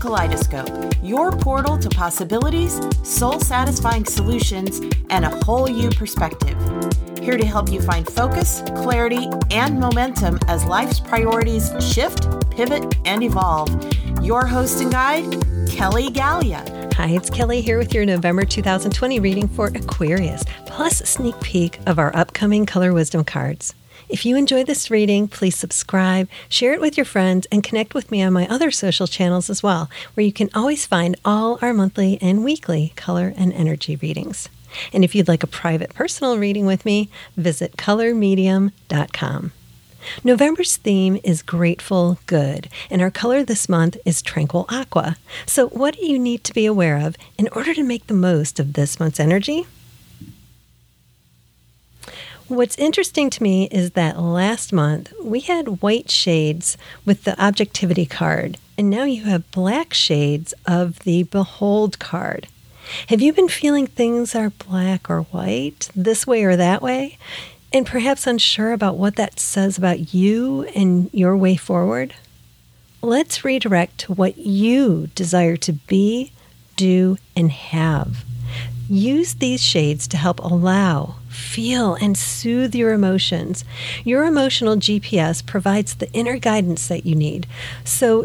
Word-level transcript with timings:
Kaleidoscope, 0.00 0.94
your 1.02 1.30
portal 1.30 1.78
to 1.78 1.88
possibilities, 1.90 2.80
soul 3.02 3.38
satisfying 3.38 4.04
solutions, 4.04 4.80
and 5.10 5.24
a 5.24 5.44
whole 5.44 5.68
you 5.68 5.90
perspective. 5.90 6.56
Here 7.20 7.36
to 7.36 7.46
help 7.46 7.70
you 7.70 7.82
find 7.82 8.06
focus, 8.10 8.62
clarity, 8.76 9.28
and 9.50 9.78
momentum 9.78 10.38
as 10.48 10.64
life's 10.64 10.98
priorities 10.98 11.70
shift, 11.80 12.26
pivot, 12.50 12.96
and 13.04 13.22
evolve. 13.22 13.70
Your 14.24 14.46
host 14.46 14.80
and 14.80 14.90
guide, 14.90 15.68
Kelly 15.68 16.10
Gallia. 16.10 16.64
Hi, 16.94 17.08
it's 17.08 17.30
Kelly 17.30 17.60
here 17.60 17.78
with 17.78 17.92
your 17.94 18.06
November 18.06 18.44
2020 18.44 19.20
reading 19.20 19.48
for 19.48 19.68
Aquarius, 19.68 20.44
plus 20.66 21.00
a 21.02 21.06
sneak 21.06 21.38
peek 21.40 21.78
of 21.86 21.98
our 21.98 22.14
upcoming 22.16 22.64
Color 22.64 22.94
Wisdom 22.94 23.22
cards. 23.24 23.74
If 24.10 24.26
you 24.26 24.36
enjoy 24.36 24.64
this 24.64 24.90
reading, 24.90 25.28
please 25.28 25.56
subscribe, 25.56 26.28
share 26.48 26.72
it 26.72 26.80
with 26.80 26.96
your 26.96 27.04
friends, 27.04 27.46
and 27.52 27.62
connect 27.62 27.94
with 27.94 28.10
me 28.10 28.20
on 28.22 28.32
my 28.32 28.48
other 28.48 28.72
social 28.72 29.06
channels 29.06 29.48
as 29.48 29.62
well, 29.62 29.88
where 30.14 30.26
you 30.26 30.32
can 30.32 30.50
always 30.52 30.84
find 30.84 31.14
all 31.24 31.60
our 31.62 31.72
monthly 31.72 32.18
and 32.20 32.42
weekly 32.42 32.92
color 32.96 33.32
and 33.36 33.52
energy 33.52 33.94
readings. 33.94 34.48
And 34.92 35.04
if 35.04 35.14
you'd 35.14 35.28
like 35.28 35.44
a 35.44 35.46
private 35.46 35.94
personal 35.94 36.38
reading 36.38 36.66
with 36.66 36.84
me, 36.84 37.08
visit 37.36 37.76
colormedium.com. 37.76 39.52
November's 40.24 40.76
theme 40.76 41.20
is 41.22 41.40
Grateful 41.40 42.18
Good, 42.26 42.68
and 42.90 43.00
our 43.00 43.12
color 43.12 43.44
this 43.44 43.68
month 43.68 43.96
is 44.04 44.22
Tranquil 44.22 44.66
Aqua. 44.68 45.18
So, 45.46 45.68
what 45.68 45.94
do 45.94 46.04
you 46.04 46.18
need 46.18 46.42
to 46.44 46.54
be 46.54 46.66
aware 46.66 46.96
of 46.96 47.16
in 47.38 47.48
order 47.52 47.74
to 47.74 47.84
make 47.84 48.08
the 48.08 48.14
most 48.14 48.58
of 48.58 48.72
this 48.72 48.98
month's 48.98 49.20
energy? 49.20 49.68
What's 52.50 52.76
interesting 52.78 53.30
to 53.30 53.42
me 53.44 53.68
is 53.70 53.92
that 53.92 54.18
last 54.18 54.72
month 54.72 55.12
we 55.22 55.38
had 55.38 55.82
white 55.82 56.10
shades 56.10 56.76
with 57.04 57.22
the 57.22 57.40
objectivity 57.40 58.06
card, 58.06 58.58
and 58.76 58.90
now 58.90 59.04
you 59.04 59.22
have 59.22 59.48
black 59.52 59.94
shades 59.94 60.52
of 60.66 60.98
the 61.04 61.22
behold 61.22 62.00
card. 62.00 62.48
Have 63.06 63.20
you 63.20 63.32
been 63.32 63.48
feeling 63.48 63.86
things 63.86 64.34
are 64.34 64.50
black 64.50 65.08
or 65.08 65.22
white, 65.22 65.90
this 65.94 66.26
way 66.26 66.42
or 66.42 66.56
that 66.56 66.82
way, 66.82 67.18
and 67.72 67.86
perhaps 67.86 68.26
unsure 68.26 68.72
about 68.72 68.96
what 68.96 69.14
that 69.14 69.38
says 69.38 69.78
about 69.78 70.12
you 70.12 70.64
and 70.74 71.08
your 71.12 71.36
way 71.36 71.54
forward? 71.54 72.14
Let's 73.00 73.44
redirect 73.44 73.98
to 73.98 74.14
what 74.14 74.38
you 74.38 75.08
desire 75.14 75.56
to 75.58 75.72
be, 75.72 76.32
do, 76.74 77.16
and 77.36 77.52
have. 77.52 78.24
Use 78.90 79.34
these 79.34 79.62
shades 79.62 80.08
to 80.08 80.16
help 80.16 80.40
allow, 80.40 81.14
feel, 81.28 81.94
and 81.94 82.18
soothe 82.18 82.74
your 82.74 82.92
emotions. 82.92 83.64
Your 84.02 84.24
emotional 84.24 84.74
GPS 84.74 85.46
provides 85.46 85.94
the 85.94 86.12
inner 86.12 86.38
guidance 86.38 86.88
that 86.88 87.06
you 87.06 87.14
need. 87.14 87.46
So, 87.84 88.24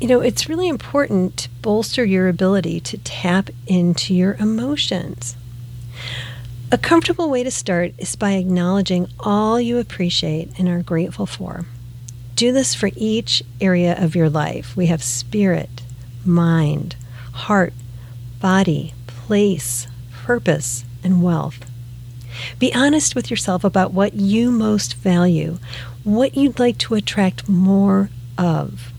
you 0.00 0.06
know, 0.06 0.20
it's 0.20 0.48
really 0.48 0.68
important 0.68 1.36
to 1.38 1.48
bolster 1.62 2.04
your 2.04 2.28
ability 2.28 2.78
to 2.78 2.98
tap 2.98 3.50
into 3.66 4.14
your 4.14 4.34
emotions. 4.34 5.36
A 6.70 6.78
comfortable 6.78 7.28
way 7.28 7.42
to 7.42 7.50
start 7.50 7.92
is 7.98 8.14
by 8.14 8.34
acknowledging 8.34 9.08
all 9.18 9.60
you 9.60 9.78
appreciate 9.78 10.56
and 10.60 10.68
are 10.68 10.80
grateful 10.80 11.26
for. 11.26 11.64
Do 12.36 12.52
this 12.52 12.72
for 12.72 12.90
each 12.94 13.42
area 13.60 14.00
of 14.00 14.14
your 14.14 14.30
life. 14.30 14.76
We 14.76 14.86
have 14.86 15.02
spirit, 15.02 15.82
mind, 16.24 16.94
heart, 17.32 17.72
body, 18.40 18.94
place, 19.28 19.86
purpose, 20.24 20.86
and 21.04 21.22
wealth. 21.22 21.66
Be 22.58 22.74
honest 22.74 23.14
with 23.14 23.30
yourself 23.30 23.62
about 23.62 23.92
what 23.92 24.14
you 24.14 24.50
most 24.50 24.94
value, 24.94 25.58
what 26.02 26.34
you'd 26.34 26.58
like 26.58 26.78
to 26.78 26.94
attract 26.94 27.46
more 27.46 28.08
of. 28.38 28.90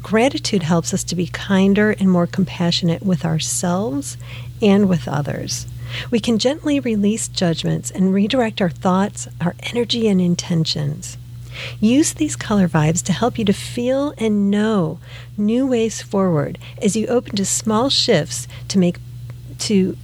Gratitude 0.00 0.62
helps 0.62 0.94
us 0.94 1.02
to 1.02 1.16
be 1.16 1.26
kinder 1.26 1.90
and 1.90 2.08
more 2.08 2.28
compassionate 2.28 3.02
with 3.02 3.24
ourselves 3.24 4.16
and 4.62 4.88
with 4.88 5.08
others. 5.08 5.66
We 6.08 6.20
can 6.20 6.38
gently 6.38 6.78
release 6.78 7.26
judgments 7.26 7.90
and 7.90 8.14
redirect 8.14 8.60
our 8.60 8.70
thoughts, 8.70 9.26
our 9.40 9.56
energy, 9.64 10.06
and 10.06 10.20
intentions. 10.20 11.18
Use 11.80 12.12
these 12.12 12.36
color 12.36 12.68
vibes 12.68 13.02
to 13.06 13.12
help 13.12 13.40
you 13.40 13.44
to 13.46 13.52
feel 13.52 14.14
and 14.18 14.52
know 14.52 15.00
new 15.36 15.66
ways 15.66 16.00
forward 16.00 16.60
as 16.80 16.94
you 16.94 17.08
open 17.08 17.34
to 17.34 17.44
small 17.44 17.90
shifts 17.90 18.46
to 18.68 18.78
make 18.78 18.98
to 19.62 19.96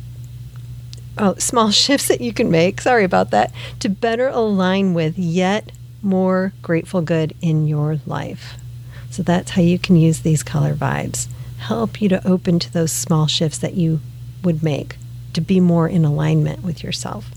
oh, 1.18 1.34
small 1.34 1.70
shifts 1.84 2.08
that 2.08 2.20
you 2.20 2.32
can 2.32 2.50
make, 2.50 2.80
sorry 2.80 3.04
about 3.04 3.30
that, 3.30 3.52
to 3.80 3.88
better 3.88 4.28
align 4.28 4.94
with 4.94 5.18
yet 5.18 5.72
more 6.02 6.52
grateful 6.62 7.02
good 7.02 7.34
in 7.40 7.66
your 7.66 7.98
life. 8.06 8.54
So 9.10 9.22
that's 9.22 9.52
how 9.52 9.62
you 9.62 9.78
can 9.78 9.96
use 9.96 10.20
these 10.20 10.42
color 10.42 10.74
vibes. 10.74 11.28
Help 11.58 12.00
you 12.00 12.08
to 12.08 12.26
open 12.26 12.58
to 12.60 12.72
those 12.72 12.92
small 12.92 13.26
shifts 13.26 13.58
that 13.58 13.74
you 13.74 14.00
would 14.44 14.62
make 14.62 14.96
to 15.32 15.40
be 15.40 15.60
more 15.60 15.88
in 15.88 16.04
alignment 16.04 16.62
with 16.62 16.84
yourself. 16.84 17.30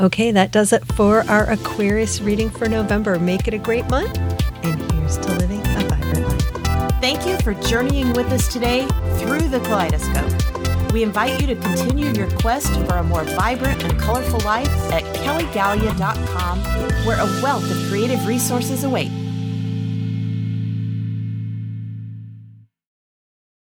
Okay, 0.00 0.30
that 0.30 0.50
does 0.50 0.72
it 0.72 0.84
for 0.94 1.20
our 1.28 1.50
Aquarius 1.50 2.22
reading 2.22 2.48
for 2.48 2.68
November. 2.68 3.18
Make 3.18 3.46
it 3.46 3.54
a 3.54 3.58
great 3.58 3.88
month, 3.90 4.16
and 4.64 4.92
here's 4.92 5.18
to 5.18 5.32
living 5.34 5.60
a 5.60 5.84
vibrant 5.88 6.26
life. 6.26 7.00
Thank 7.00 7.26
you 7.26 7.36
for 7.38 7.52
journeying 7.68 8.14
with 8.14 8.32
us 8.32 8.50
today 8.50 8.86
through 9.18 9.48
the 9.48 9.60
kaleidoscope. 9.60 10.47
We 10.98 11.04
invite 11.04 11.40
you 11.40 11.46
to 11.46 11.54
continue 11.54 12.06
your 12.06 12.28
quest 12.40 12.74
for 12.80 12.96
a 12.96 13.04
more 13.04 13.22
vibrant 13.22 13.84
and 13.84 13.96
colorful 14.00 14.40
life 14.40 14.66
at 14.92 15.04
kellygallia.com, 15.18 16.58
where 17.06 17.20
a 17.20 17.40
wealth 17.40 17.70
of 17.70 17.88
creative 17.88 18.26
resources 18.26 18.82
await. 18.82 19.27